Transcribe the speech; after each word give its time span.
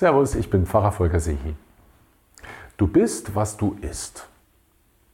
Servus, 0.00 0.34
ich 0.34 0.48
bin 0.48 0.64
Pfarrer 0.64 0.92
Volker 0.92 1.20
Sehi. 1.20 1.54
Du 2.78 2.86
bist, 2.86 3.34
was 3.34 3.58
du 3.58 3.76
isst. 3.82 4.26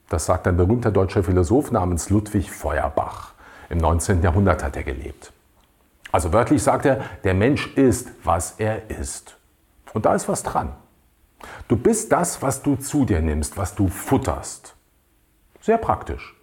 Das 0.09 0.27
sagt 0.27 0.47
ein 0.47 0.57
berühmter 0.57 0.93
deutscher 0.93 1.25
Philosoph 1.25 1.73
namens 1.73 2.09
Ludwig 2.09 2.53
Feuerbach. 2.53 3.33
Im 3.69 3.79
19. 3.79 4.23
Jahrhundert 4.23 4.63
hat 4.63 4.77
er 4.77 4.85
gelebt. 4.85 5.33
Also 6.13 6.33
wörtlich 6.33 6.63
sagt 6.63 6.87
er, 6.87 7.01
der 7.25 7.35
Mensch 7.35 7.67
ist, 7.75 8.11
was 8.23 8.61
er 8.61 8.89
ist. 8.89 9.37
Und 9.93 10.07
da 10.07 10.15
ist 10.15 10.29
was 10.29 10.45
dran. 10.45 10.71
Du 11.67 11.75
bist 11.75 12.13
das, 12.13 12.41
was 12.41 12.63
du 12.63 12.77
zu 12.77 13.05
dir 13.05 13.21
nimmst, 13.21 13.57
was 13.57 13.75
du 13.75 13.89
futterst. 13.89 14.77
Sehr 15.63 15.79
praktisch. 15.79 16.37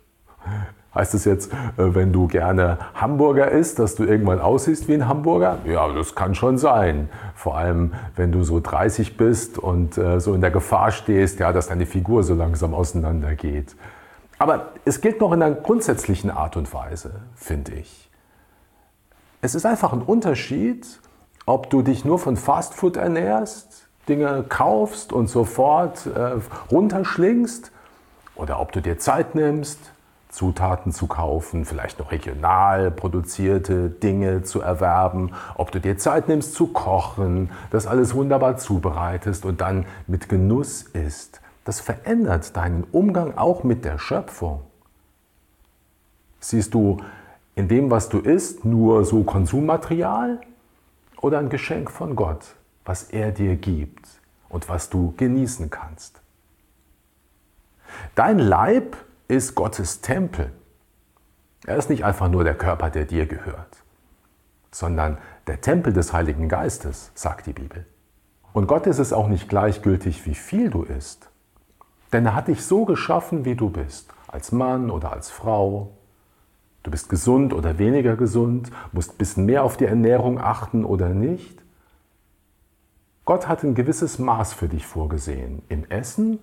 Heißt 0.96 1.16
es 1.16 1.25
jetzt, 1.25 1.52
äh, 1.52 1.57
wenn 1.78 2.14
du 2.14 2.28
gerne 2.28 2.78
Hamburger 2.93 3.52
isst, 3.52 3.79
dass 3.79 3.96
du 3.96 4.04
irgendwann 4.04 4.39
aussiehst 4.39 4.88
wie 4.88 4.93
ein 4.93 5.07
Hamburger? 5.07 5.57
Ja, 5.66 5.92
das 5.92 6.14
kann 6.14 6.36
schon 6.36 6.57
sein. 6.57 7.10
Vor 7.36 7.57
allem, 7.57 7.93
wenn 8.16 8.32
du 8.32 8.43
so 8.43 8.60
30 8.60 9.18
bist 9.18 9.57
und 9.57 9.97
äh, 9.97 10.19
so 10.19 10.33
in 10.33 10.42
der 10.42 10.52
Gefahr 10.52 10.92
stehst, 10.92 11.39
ja, 11.39 11.52
dass 11.52 11.68
deine 11.68 11.86
Figur 11.86 12.24
so 12.24 12.36
langsam 12.36 12.74
auseinandergeht. 12.74 13.75
Aber 14.38 14.74
es 14.86 15.02
gilt 15.02 15.19
noch 15.19 15.32
in 15.32 15.42
einer 15.42 15.56
grundsätzlichen 15.56 16.29
Art 16.29 16.57
und 16.57 16.74
Weise, 16.74 17.21
finde 17.36 17.74
ich. 17.74 18.10
Es 19.41 19.55
ist 19.55 19.66
einfach 19.66 19.94
ein 19.94 20.02
Unterschied, 20.02 21.00
ob 21.46 21.69
du 21.69 21.82
dich 21.82 22.05
nur 22.05 22.19
von 22.19 22.38
Fastfood 22.38 22.97
ernährst, 22.97 23.88
Dinge 24.07 24.46
kaufst 24.47 25.11
und 25.11 25.28
sofort 25.28 26.05
äh, 26.05 26.39
runterschlingst, 26.71 27.71
oder 28.36 28.60
ob 28.60 28.71
du 28.71 28.82
dir 28.82 28.97
Zeit 28.97 29.36
nimmst, 29.36 29.93
Zutaten 30.33 30.92
zu 30.92 31.05
kaufen, 31.05 31.64
vielleicht 31.64 32.00
noch 32.00 32.11
regional 32.11 32.89
produzierte 32.89 33.89
Dinge 33.89 34.41
zu 34.41 34.61
erwerben, 34.61 35.33
ob 35.55 35.71
du 35.71 35.80
dir 35.80 35.97
Zeit 35.99 36.27
nimmst 36.27 36.55
zu 36.55 36.67
kochen, 36.67 37.52
das 37.69 37.85
alles 37.85 38.16
wunderbar 38.16 38.58
zubereitest 38.58 39.45
und 39.45 39.61
dann 39.61 39.85
mit 40.08 40.30
Genuss 40.30 40.81
isst. 40.81 41.39
Das 41.66 41.80
verändert 41.80 42.58
deinen 42.58 42.83
Umgang 42.91 43.38
auch 43.38 43.63
mit 43.63 43.85
der 43.85 43.99
Schöpfung. 43.99 44.61
Siehst 46.39 46.73
du 46.73 46.97
in 47.55 47.67
dem, 47.67 47.91
was 47.91 48.09
du 48.09 48.17
isst, 48.17 48.65
nur 48.65 49.05
so 49.05 49.23
Konsummaterial 49.23 50.41
oder 51.21 51.38
ein 51.38 51.49
Geschenk 51.49 51.91
von 51.91 52.15
Gott, 52.15 52.55
was 52.86 53.03
er 53.03 53.31
dir 53.31 53.55
gibt 53.55 54.08
und 54.49 54.67
was 54.67 54.89
du 54.89 55.13
genießen 55.15 55.69
kannst? 55.69 56.21
Dein 58.15 58.39
Leib 58.39 58.97
ist 59.27 59.55
Gottes 59.55 60.02
Tempel. 60.02 60.52
Er 61.66 61.77
ist 61.77 61.89
nicht 61.89 62.03
einfach 62.03 62.29
nur 62.29 62.43
der 62.43 62.55
Körper, 62.55 62.89
der 62.89 63.05
dir 63.05 63.25
gehört, 63.25 63.83
sondern 64.71 65.17
der 65.47 65.61
Tempel 65.61 65.93
des 65.93 66.13
Heiligen 66.13 66.49
Geistes, 66.49 67.11
sagt 67.15 67.45
die 67.45 67.53
Bibel. 67.53 67.85
Und 68.53 68.67
Gott 68.67 68.85
ist 68.85 68.99
es 68.99 69.13
auch 69.13 69.27
nicht 69.27 69.49
gleichgültig, 69.49 70.25
wie 70.25 70.35
viel 70.35 70.69
du 70.69 70.83
isst. 70.83 71.30
Denn 72.11 72.25
er 72.25 72.35
hat 72.35 72.47
dich 72.47 72.63
so 72.63 72.85
geschaffen, 72.85 73.45
wie 73.45 73.55
du 73.55 73.69
bist, 73.69 74.13
als 74.27 74.52
Mann 74.52 74.91
oder 74.91 75.11
als 75.11 75.31
Frau. 75.31 75.91
Du 76.83 76.91
bist 76.91 77.09
gesund 77.09 77.53
oder 77.53 77.80
weniger 77.80 78.15
gesund, 78.15 78.71
musst 78.91 79.13
ein 79.13 79.17
bisschen 79.17 79.45
mehr 79.45 79.63
auf 79.63 79.77
die 79.77 79.85
Ernährung 79.85 80.39
achten 80.39 80.85
oder 80.85 81.09
nicht. 81.09 81.63
Gott 83.25 83.47
hat 83.47 83.63
ein 83.63 83.73
gewisses 83.73 84.19
Maß 84.19 84.53
für 84.53 84.67
dich 84.67 84.85
vorgesehen, 84.85 85.63
im 85.69 85.85
Essen 85.89 86.39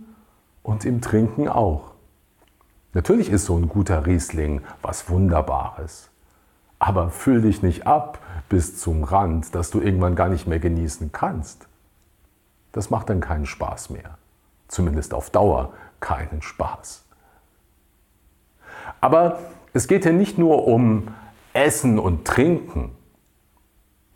und 0.62 0.87
im 0.87 1.03
Trinken 1.03 1.47
auch. 1.47 1.92
Natürlich 2.93 3.31
ist 3.31 3.45
so 3.47 3.57
ein 3.57 3.69
guter 3.69 4.07
Riesling 4.07 4.63
was 4.83 5.09
Wunderbares. 5.09 6.11
Aber 6.79 7.11
füll 7.11 7.43
dich 7.43 7.63
nicht 7.63 7.87
ab 7.87 8.19
bis 8.49 8.79
zum 8.79 9.05
Rand, 9.05 9.55
dass 9.55 9.71
du 9.71 9.81
irgendwann 9.81 10.17
gar 10.17 10.29
nicht 10.29 10.47
mehr 10.47 10.59
genießen 10.59 11.13
kannst. 11.13 11.69
Das 12.73 12.91
macht 12.91 13.11
dann 13.11 13.21
keinen 13.21 13.47
Spaß 13.47 13.91
mehr. 13.91 14.19
Zumindest 14.69 15.15
auf 15.15 15.31
Dauer 15.31 15.73
keinen 16.00 16.43
Spaß. 16.43 17.05
Aber 19.00 19.39
es 19.73 19.87
geht 19.89 20.05
hier 20.05 20.12
nicht 20.12 20.39
nur 20.39 20.67
um 20.67 21.09
Essen 21.53 21.99
und 21.99 22.25
Trinken, 22.27 22.93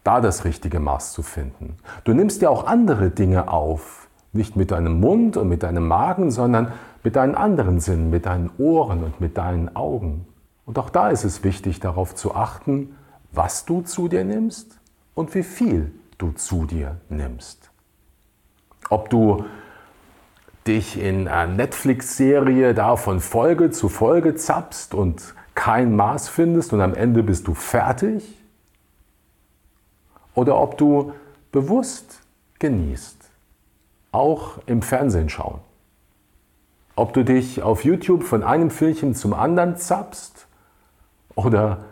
da 0.02 0.20
das 0.20 0.44
richtige 0.44 0.80
Maß 0.80 1.12
zu 1.12 1.22
finden. 1.22 1.76
Du 2.04 2.12
nimmst 2.12 2.42
ja 2.42 2.50
auch 2.50 2.66
andere 2.66 3.10
Dinge 3.10 3.48
auf, 3.48 4.03
nicht 4.34 4.56
mit 4.56 4.70
deinem 4.70 5.00
Mund 5.00 5.36
und 5.36 5.48
mit 5.48 5.62
deinem 5.62 5.86
Magen, 5.86 6.30
sondern 6.30 6.72
mit 7.02 7.16
deinen 7.16 7.34
anderen 7.34 7.80
Sinnen, 7.80 8.10
mit 8.10 8.26
deinen 8.26 8.50
Ohren 8.58 9.04
und 9.04 9.20
mit 9.20 9.38
deinen 9.38 9.74
Augen. 9.76 10.26
Und 10.66 10.78
auch 10.78 10.90
da 10.90 11.10
ist 11.10 11.24
es 11.24 11.44
wichtig, 11.44 11.80
darauf 11.80 12.14
zu 12.14 12.34
achten, 12.34 12.96
was 13.32 13.64
du 13.64 13.82
zu 13.82 14.08
dir 14.08 14.24
nimmst 14.24 14.78
und 15.14 15.34
wie 15.34 15.42
viel 15.42 15.92
du 16.18 16.32
zu 16.32 16.64
dir 16.64 16.96
nimmst. 17.08 17.70
Ob 18.90 19.10
du 19.10 19.44
dich 20.66 21.00
in 21.00 21.28
einer 21.28 21.52
Netflix-Serie 21.52 22.74
da 22.74 22.96
von 22.96 23.20
Folge 23.20 23.70
zu 23.70 23.88
Folge 23.88 24.34
zappst 24.34 24.94
und 24.94 25.34
kein 25.54 25.94
Maß 25.94 26.28
findest 26.28 26.72
und 26.72 26.80
am 26.80 26.94
Ende 26.94 27.22
bist 27.22 27.46
du 27.46 27.54
fertig. 27.54 28.42
Oder 30.34 30.58
ob 30.58 30.78
du 30.78 31.12
bewusst 31.52 32.20
genießt, 32.58 33.23
auch 34.14 34.58
im 34.66 34.82
Fernsehen 34.82 35.28
schauen. 35.28 35.60
Ob 36.96 37.12
du 37.12 37.24
dich 37.24 37.62
auf 37.62 37.84
YouTube 37.84 38.22
von 38.22 38.42
einem 38.42 38.70
Filmchen 38.70 39.14
zum 39.14 39.34
anderen 39.34 39.76
zappst 39.76 40.46
oder 41.34 41.84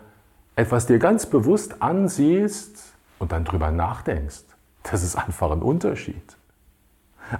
etwas 0.55 0.85
dir 0.85 0.99
ganz 0.99 1.25
bewusst 1.25 1.81
ansiehst 1.81 2.93
und 3.19 3.31
dann 3.31 3.43
drüber 3.43 3.71
nachdenkst, 3.71 4.43
das 4.83 5.03
ist 5.03 5.15
einfach 5.15 5.51
ein 5.51 5.61
Unterschied. 5.61 6.37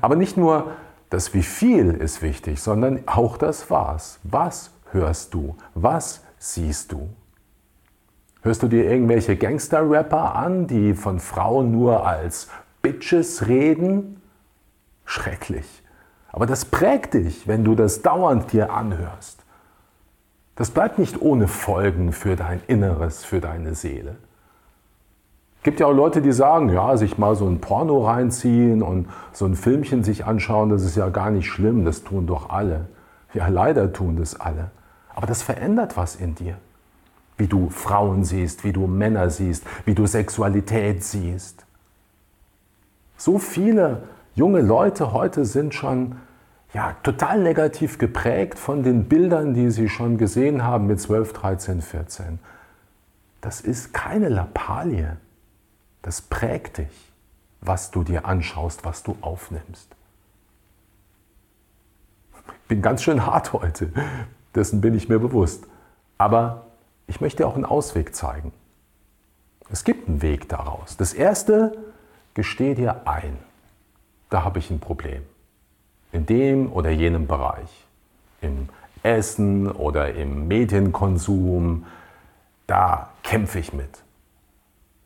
Aber 0.02 0.16
nicht 0.16 0.38
nur 0.38 0.72
das 1.10 1.34
Wie 1.34 1.44
viel 1.44 1.92
ist 1.92 2.22
wichtig, 2.22 2.62
sondern 2.62 3.02
auch 3.06 3.38
das 3.38 3.70
Was. 3.70 4.20
Was 4.24 4.72
hörst 4.92 5.34
du? 5.34 5.56
Was 5.76 6.24
siehst 6.40 6.92
du? 6.92 7.10
Hörst 8.42 8.64
du 8.64 8.68
dir 8.68 8.90
irgendwelche 8.90 9.38
Gangster-Rapper 9.38 10.36
an, 10.36 10.68
die 10.68 10.94
von 10.96 11.20
Frauen 11.20 11.72
nur 11.72 12.06
als 12.06 12.50
Bitches 12.82 13.48
reden? 13.48 14.22
Schrecklich. 15.06 15.84
Aber 16.32 16.46
das 16.46 16.66
prägt 16.66 17.14
dich, 17.14 17.48
wenn 17.48 17.64
du 17.64 17.76
das 17.76 18.02
dauernd 18.02 18.52
dir 18.52 18.74
anhörst. 18.74 19.44
Das 20.56 20.72
bleibt 20.72 21.00
nicht 21.00 21.22
ohne 21.22 21.48
Folgen 21.48 22.12
für 22.12 22.36
dein 22.36 22.62
Inneres, 22.68 23.24
für 23.24 23.40
deine 23.40 23.76
Seele. 23.76 24.16
Es 25.58 25.64
gibt 25.64 25.80
ja 25.80 25.88
auch 25.88 25.94
Leute, 25.94 26.22
die 26.22 26.34
sagen, 26.34 26.70
ja, 26.70 26.98
sich 26.98 27.18
mal 27.18 27.36
so 27.36 27.48
ein 27.48 27.62
Porno 27.62 28.06
reinziehen 28.06 28.84
und 28.84 29.08
so 29.32 29.46
ein 29.46 29.56
Filmchen 29.56 30.04
sich 30.04 30.26
anschauen, 30.26 30.70
das 30.70 30.84
ist 30.84 30.98
ja 30.98 31.10
gar 31.10 31.32
nicht 31.32 31.48
schlimm, 31.48 31.86
das 31.86 32.04
tun 32.04 32.28
doch 32.28 32.50
alle. 32.50 32.88
Ja, 33.34 33.48
leider 33.48 33.94
tun 33.94 34.18
das 34.18 34.40
alle. 34.40 34.72
Aber 35.16 35.26
das 35.26 35.42
verändert 35.42 35.96
was 35.96 36.16
in 36.16 36.36
dir. 36.36 36.58
Wie 37.38 37.48
du 37.48 37.70
Frauen 37.70 38.26
siehst, 38.26 38.64
wie 38.64 38.74
du 38.74 38.88
Männer 38.88 39.30
siehst, 39.30 39.66
wie 39.86 39.96
du 39.96 40.06
Sexualität 40.06 41.04
siehst. 41.04 41.66
So 43.18 43.40
viele 43.40 44.04
junge 44.36 44.62
Leute 44.62 45.14
heute 45.14 45.46
sind 45.46 45.74
schon 45.74 46.16
ja, 46.74 46.96
total 47.04 47.40
negativ 47.40 48.00
geprägt 48.00 48.58
von 48.58 48.84
den 48.84 49.08
Bildern, 49.08 49.54
die 49.54 49.70
sie 49.70 49.90
schon 49.90 50.18
gesehen 50.18 50.64
haben 50.64 50.88
mit 50.88 51.00
12, 51.00 51.34
13, 51.34 51.82
14. 51.82 52.40
Das 53.42 53.62
ist 53.62 53.94
keine 53.94 54.30
Lappalie. 54.30 55.18
Das 56.02 56.22
prägt 56.22 56.80
dich, 56.80 57.12
was 57.62 57.92
du 57.92 58.04
dir 58.04 58.26
anschaust, 58.26 58.84
was 58.86 59.04
du 59.04 59.16
aufnimmst. 59.22 59.96
Ich 62.64 62.68
bin 62.68 62.82
ganz 62.82 63.04
schön 63.04 63.26
hart 63.26 63.54
heute, 63.54 63.92
dessen 64.56 64.82
bin 64.82 64.96
ich 64.96 65.10
mir 65.10 65.20
bewusst. 65.20 65.66
Aber 66.18 66.68
ich 67.06 67.22
möchte 67.22 67.46
auch 67.46 67.56
einen 67.56 67.66
Ausweg 67.66 68.16
zeigen. 68.16 68.52
Es 69.70 69.84
gibt 69.84 70.08
einen 70.08 70.22
Weg 70.22 70.50
daraus. 70.50 70.98
Das 70.98 71.14
erste, 71.14 71.78
gesteh 72.34 72.74
dir 72.74 73.08
ein 73.08 73.38
da 74.34 74.44
habe 74.44 74.58
ich 74.58 74.72
ein 74.72 74.80
Problem. 74.80 75.22
In 76.12 76.26
dem 76.26 76.74
oder 76.74 76.90
jenem 76.90 77.28
Bereich. 77.28 77.86
Im 78.42 78.68
Essen 79.04 79.70
oder 79.70 80.16
im 80.16 80.48
Medienkonsum, 80.48 81.86
da 82.66 83.12
kämpfe 83.22 83.60
ich 83.60 83.74
mit. 83.74 84.02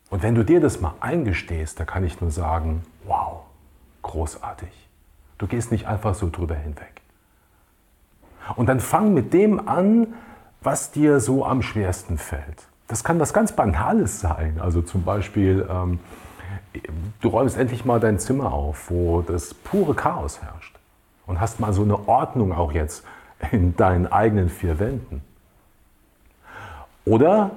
Und 0.09 0.23
wenn 0.23 0.33
du 0.33 0.45
dir 0.45 0.61
das 0.61 0.79
mal 0.79 0.93
eingestehst, 1.01 1.77
da 1.77 1.83
kann 1.83 2.05
ich 2.05 2.21
nur 2.21 2.31
sagen, 2.31 2.83
wow, 3.05 3.41
großartig. 4.01 4.71
Du 5.37 5.47
gehst 5.47 5.71
nicht 5.71 5.87
einfach 5.87 6.15
so 6.15 6.29
drüber 6.29 6.55
hinweg. 6.55 7.01
Und 8.55 8.67
dann 8.67 8.79
fang 8.79 9.13
mit 9.13 9.33
dem 9.33 9.67
an, 9.67 10.13
was 10.61 10.91
dir 10.91 11.19
so 11.19 11.45
am 11.45 11.61
schwersten 11.61 12.17
fällt. 12.17 12.67
Das 12.87 13.03
kann 13.03 13.19
was 13.19 13.33
ganz 13.33 13.51
Banales 13.51 14.21
sein. 14.21 14.61
Also 14.61 14.81
zum 14.81 15.03
Beispiel, 15.03 15.67
ähm, 15.69 15.99
du 17.21 17.29
räumst 17.29 17.57
endlich 17.57 17.85
mal 17.85 17.99
dein 17.99 18.19
Zimmer 18.19 18.53
auf, 18.53 18.89
wo 18.89 19.21
das 19.21 19.53
pure 19.53 19.93
Chaos 19.93 20.41
herrscht. 20.41 20.75
Und 21.25 21.41
hast 21.41 21.59
mal 21.59 21.73
so 21.73 21.83
eine 21.83 22.07
Ordnung 22.07 22.53
auch 22.53 22.71
jetzt 22.71 23.03
in 23.51 23.75
deinen 23.75 24.07
eigenen 24.07 24.49
vier 24.49 24.79
Wänden. 24.79 25.21
Oder 27.05 27.51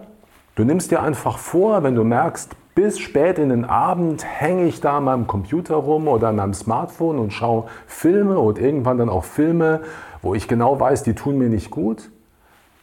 du 0.55 0.65
nimmst 0.65 0.91
dir 0.91 1.03
einfach 1.03 1.39
vor, 1.39 1.83
wenn 1.83 1.95
du 1.95 2.05
merkst, 2.05 2.55
bis 2.75 2.99
spät 2.99 3.39
in 3.39 3.49
den 3.49 3.65
Abend 3.65 4.25
hänge 4.25 4.65
ich 4.65 4.81
da 4.81 4.99
an 4.99 5.05
meinem 5.05 5.27
Computer 5.27 5.75
rum 5.75 6.09
oder 6.09 6.29
an 6.29 6.37
meinem 6.37 6.55
Smartphone 6.55 7.19
und 7.19 7.33
schaue 7.33 7.69
Filme 7.87 8.39
und 8.39 8.59
irgendwann 8.59 8.99
dann 8.99 9.09
auch 9.09 9.25
Filme, 9.25 9.83
wo 10.23 10.35
ich 10.35 10.49
genau 10.49 10.79
weiß, 10.79 11.03
die 11.03 11.15
tun 11.15 11.39
mir 11.39 11.49
nicht 11.49 11.71
gut. 11.71 12.11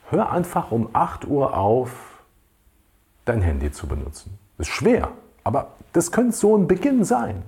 Hör 0.10 0.32
einfach 0.32 0.72
um 0.72 0.90
8 0.94 1.28
Uhr 1.28 1.58
auf, 1.58 2.22
dein 3.26 3.42
Handy 3.42 3.72
zu 3.72 3.88
benutzen. 3.88 4.38
Das 4.58 4.68
ist 4.68 4.74
schwer, 4.74 5.10
aber 5.48 5.70
das 5.94 6.12
könnte 6.12 6.36
so 6.36 6.58
ein 6.58 6.68
Beginn 6.68 7.06
sein. 7.06 7.42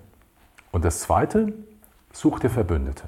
Und 0.71 0.85
das 0.85 1.01
Zweite, 1.01 1.51
such 2.13 2.39
dir 2.39 2.49
Verbündete. 2.49 3.03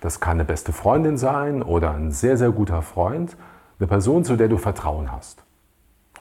Das 0.00 0.20
kann 0.20 0.34
eine 0.34 0.44
beste 0.44 0.72
Freundin 0.72 1.18
sein 1.18 1.60
oder 1.60 1.90
ein 1.90 2.12
sehr, 2.12 2.36
sehr 2.36 2.52
guter 2.52 2.82
Freund, 2.82 3.36
eine 3.80 3.88
Person, 3.88 4.24
zu 4.24 4.36
der 4.36 4.46
du 4.46 4.58
Vertrauen 4.58 5.10
hast. 5.10 5.42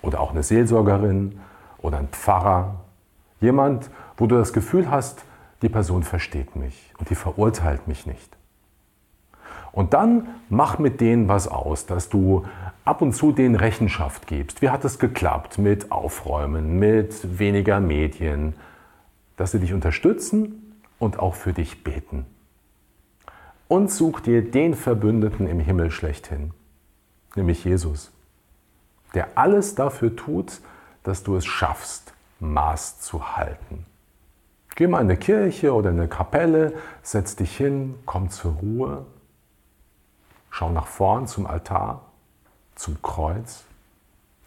Oder 0.01 0.19
auch 0.19 0.31
eine 0.31 0.41
Seelsorgerin 0.41 1.39
oder 1.77 1.99
ein 1.99 2.07
Pfarrer. 2.07 2.73
Jemand, 3.39 3.91
wo 4.17 4.25
du 4.25 4.35
das 4.35 4.51
Gefühl 4.51 4.89
hast, 4.89 5.23
die 5.61 5.69
Person 5.69 6.01
versteht 6.01 6.55
mich 6.55 6.91
und 6.97 7.11
die 7.11 7.15
verurteilt 7.15 7.87
mich 7.87 8.07
nicht. 8.07 8.35
Und 9.71 9.93
dann 9.93 10.27
mach 10.49 10.79
mit 10.79 11.01
denen 11.01 11.27
was 11.27 11.47
aus, 11.47 11.85
dass 11.85 12.09
du 12.09 12.45
ab 12.85 13.01
und 13.01 13.13
zu 13.13 13.31
denen 13.31 13.55
Rechenschaft 13.55 14.27
gibst. 14.27 14.61
Wie 14.61 14.69
hat 14.69 14.83
es 14.85 14.99
geklappt 14.99 15.57
mit 15.57 15.91
Aufräumen, 15.91 16.79
mit 16.79 17.39
weniger 17.39 17.79
Medien, 17.79 18.55
dass 19.39 19.51
sie 19.51 19.59
dich 19.59 19.73
unterstützen 19.73 20.75
und 20.99 21.17
auch 21.17 21.33
für 21.33 21.53
dich 21.53 21.83
beten. 21.83 22.25
Und 23.69 23.89
such 23.89 24.19
dir 24.19 24.41
den 24.51 24.73
Verbündeten 24.73 25.47
im 25.47 25.61
Himmel 25.61 25.91
schlechthin, 25.91 26.51
nämlich 27.35 27.63
Jesus, 27.63 28.11
der 29.13 29.29
alles 29.35 29.75
dafür 29.75 30.15
tut, 30.15 30.59
dass 31.03 31.23
du 31.23 31.37
es 31.37 31.45
schaffst, 31.45 32.13
Maß 32.41 32.99
zu 32.99 33.37
halten. 33.37 33.85
Geh 34.75 34.87
mal 34.87 34.99
in 34.99 35.07
eine 35.07 35.17
Kirche 35.17 35.73
oder 35.73 35.91
in 35.91 35.99
eine 35.99 36.09
Kapelle, 36.09 36.73
setz 37.01 37.37
dich 37.37 37.55
hin, 37.55 37.95
komm 38.05 38.29
zur 38.29 38.53
Ruhe, 38.53 39.05
schau 40.49 40.69
nach 40.71 40.87
vorn 40.87 41.27
zum 41.27 41.45
Altar, 41.45 42.01
zum 42.75 43.01
Kreuz 43.01 43.65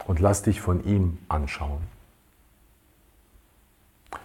und 0.07 0.21
lass 0.21 0.43
dich 0.43 0.61
von 0.61 0.85
ihm 0.85 1.19
anschauen. 1.29 1.83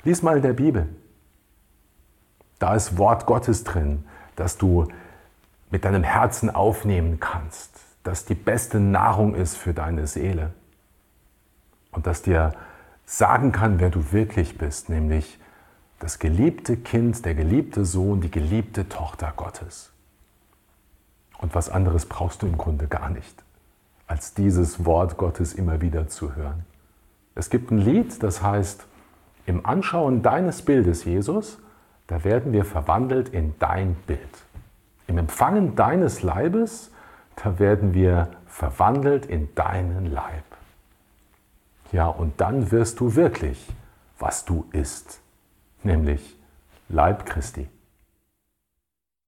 Lies 0.03 0.21
mal 0.21 0.37
in 0.37 0.43
der 0.43 0.53
Bibel. 0.53 0.89
Da 2.59 2.75
ist 2.75 2.97
Wort 2.97 3.25
Gottes 3.25 3.63
drin, 3.63 4.05
das 4.35 4.57
du 4.57 4.87
mit 5.69 5.85
deinem 5.85 6.03
Herzen 6.03 6.49
aufnehmen 6.49 7.19
kannst, 7.19 7.71
das 8.03 8.25
die 8.25 8.35
beste 8.35 8.79
Nahrung 8.79 9.35
ist 9.35 9.57
für 9.57 9.73
deine 9.73 10.07
Seele 10.07 10.53
und 11.91 12.07
das 12.07 12.21
dir 12.21 12.53
sagen 13.05 13.51
kann, 13.51 13.79
wer 13.79 13.89
du 13.89 14.11
wirklich 14.11 14.57
bist, 14.57 14.89
nämlich 14.89 15.39
das 15.99 16.19
geliebte 16.19 16.77
Kind, 16.77 17.25
der 17.25 17.33
geliebte 17.33 17.85
Sohn, 17.85 18.21
die 18.21 18.29
geliebte 18.29 18.87
Tochter 18.87 19.33
Gottes. 19.35 19.91
Und 21.39 21.55
was 21.55 21.69
anderes 21.69 22.05
brauchst 22.05 22.41
du 22.41 22.47
im 22.47 22.57
Grunde 22.57 22.87
gar 22.87 23.09
nicht, 23.09 23.43
als 24.07 24.33
dieses 24.33 24.85
Wort 24.85 25.17
Gottes 25.17 25.53
immer 25.53 25.81
wieder 25.81 26.07
zu 26.07 26.35
hören. 26.35 26.65
Es 27.35 27.49
gibt 27.49 27.71
ein 27.71 27.77
Lied, 27.77 28.23
das 28.23 28.41
heißt, 28.41 28.85
im 29.45 29.65
Anschauen 29.65 30.23
deines 30.23 30.61
Bildes, 30.63 31.05
Jesus, 31.05 31.59
da 32.07 32.23
werden 32.23 32.53
wir 32.53 32.65
verwandelt 32.65 33.29
in 33.29 33.53
dein 33.59 33.95
Bild. 34.07 34.19
Im 35.07 35.17
Empfangen 35.17 35.75
deines 35.75 36.21
Leibes, 36.23 36.91
da 37.35 37.59
werden 37.59 37.93
wir 37.93 38.29
verwandelt 38.47 39.25
in 39.25 39.53
deinen 39.55 40.07
Leib. 40.07 40.43
Ja, 41.91 42.07
und 42.07 42.41
dann 42.41 42.71
wirst 42.71 42.99
du 42.99 43.15
wirklich, 43.15 43.67
was 44.19 44.43
du 44.43 44.65
isst, 44.71 45.21
nämlich 45.83 46.37
Leib 46.89 47.25
Christi. 47.25 47.69